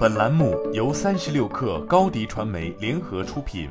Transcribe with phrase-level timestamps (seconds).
[0.00, 3.68] 本栏目由三十六氪高低传媒联合出品。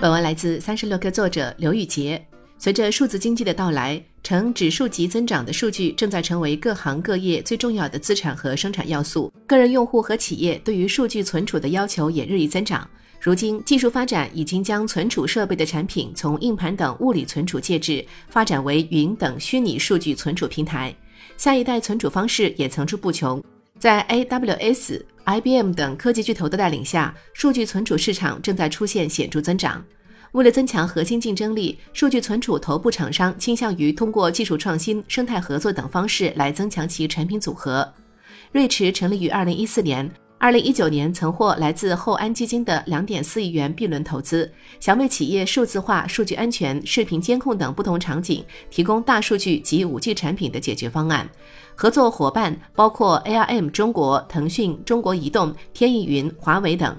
[0.00, 2.24] 本文来自三十六氪作者刘宇杰。
[2.56, 9.32] 随着数字经济的到来，呈指数级增长的数据正在成为各行各业最重要的资产和生产要素。
[9.44, 12.88] 个人用户和企业对于数据存储的要求也日益增长。
[13.20, 20.94] 如今，技术发展已经将存储设备的产品从硬盘等物理存储介质发展为云等虚拟数据存储平台。
[21.36, 23.42] 下一代存储方式也层出不穷，
[23.78, 29.84] 在 AWS、IBM 等科技巨头的带领下，数据存储市场正在出现显著增长。
[30.32, 37.86] 为了增强核心竞争力，数据存储头部厂商倾向于通过技术创新、生态合作等方式来增强其产品组合。
[38.50, 40.10] 瑞驰成立于二零一四年。
[40.42, 51.30] 二零一九年曾获来自厚安基金的两点四亿元 B 轮投资，想为企业数字化、数据安全、视频监控等不同场景提供大数据及五 G 产品的解决方案。
[51.76, 56.96] 合作伙伴包括 ARM 中国、腾讯、中国移动、天翼云、华为等。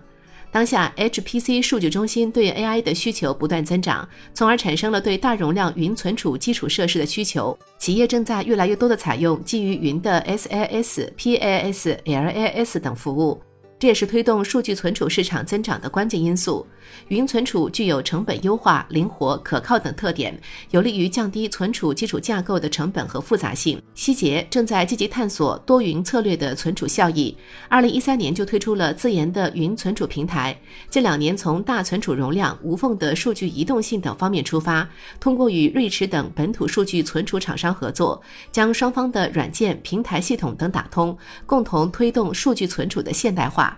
[0.54, 7.58] 当下，HPC 数据中心对 AI 的需求不断增长，从而产生了对大容量云存储基础设施的需求。
[7.80, 13.42] 企业正在越来越多地采用基于云的 SaaS、PaaS、LaaS 等服务。
[13.84, 16.66] 这也是推动数据存储市场增长的关键因素。
[17.10, 20.40] 云存储具有成本优化、灵活、可靠等特点，
[20.72, 23.82] 有利于降低存储基础架构的成本和复杂性。
[23.94, 27.36] 希捷正在积极探索多云策略的存储效益，
[27.68, 30.58] 二零一三年就推出了自研的云存储平台。
[30.90, 43.73] 近两年从大存储容量、无缝的数据移动性等方面出发，通过与瑞驰等本土数据存储厂商合作，将双方的软件、平台系统等打通，共同推动数据存储的现代化。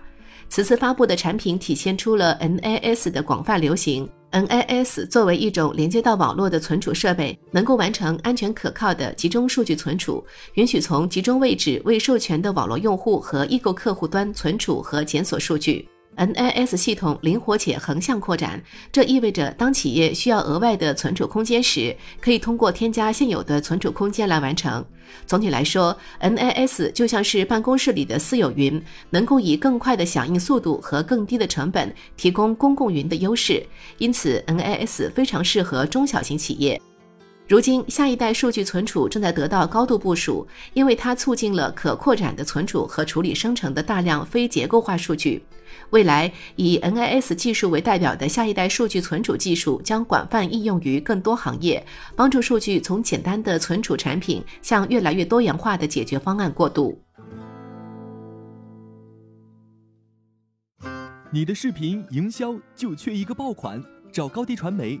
[0.48, 4.08] 此次发布的产品体现出了 NAS 的广泛流行。
[4.32, 10.22] NAS 作为一种连接到网络的存储设备，能够完成安全可靠的集中数据存储，
[10.54, 15.88] 允许从集中位置未授权的网络用户和异构客户端存储和检索数据。
[16.16, 24.84] NAS 系统灵活且横向扩展，这意味着当企业需要额外的存储空间时，可以通过添加现有的存储空间来完成。
[25.26, 33.64] 总体来说，NAS 就像是办公室里的私有云，能够以更快的响应速度和更低的成本提供公共云的优势，
[33.98, 36.80] 因此 NAS 非常适合中小型企业。
[37.48, 45.44] 如今，下一代数据存储正在得到高度部署，因为它促进了可扩展的存储和处理生成的大量非结构化数据。
[45.90, 51.86] 未来，以 NAS 技术为代表的下一代数据存储技术将广泛应用于更多行业，
[52.16, 57.00] 帮助数据从简单的存储产品向越来越多元化的解决方案过渡。
[61.30, 63.80] 你的视频营销就缺一个爆款，
[64.10, 65.00] 找高低传媒。